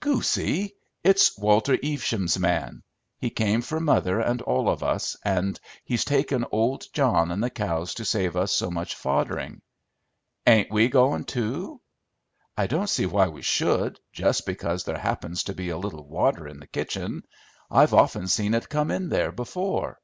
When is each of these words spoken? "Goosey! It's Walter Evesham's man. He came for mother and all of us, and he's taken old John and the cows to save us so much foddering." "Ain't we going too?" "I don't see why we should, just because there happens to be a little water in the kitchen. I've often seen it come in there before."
"Goosey! 0.00 0.74
It's 1.02 1.36
Walter 1.36 1.76
Evesham's 1.82 2.38
man. 2.38 2.82
He 3.18 3.28
came 3.28 3.60
for 3.60 3.78
mother 3.80 4.18
and 4.18 4.40
all 4.40 4.70
of 4.70 4.82
us, 4.82 5.14
and 5.22 5.60
he's 5.84 6.06
taken 6.06 6.46
old 6.50 6.90
John 6.94 7.30
and 7.30 7.44
the 7.44 7.50
cows 7.50 7.92
to 7.96 8.06
save 8.06 8.34
us 8.34 8.50
so 8.50 8.70
much 8.70 8.94
foddering." 8.96 9.60
"Ain't 10.46 10.70
we 10.72 10.88
going 10.88 11.24
too?" 11.24 11.82
"I 12.56 12.66
don't 12.66 12.88
see 12.88 13.04
why 13.04 13.28
we 13.28 13.42
should, 13.42 14.00
just 14.10 14.46
because 14.46 14.84
there 14.84 14.96
happens 14.96 15.42
to 15.44 15.52
be 15.52 15.68
a 15.68 15.76
little 15.76 16.08
water 16.08 16.48
in 16.48 16.60
the 16.60 16.66
kitchen. 16.66 17.24
I've 17.70 17.92
often 17.92 18.26
seen 18.26 18.54
it 18.54 18.70
come 18.70 18.90
in 18.90 19.10
there 19.10 19.32
before." 19.32 20.00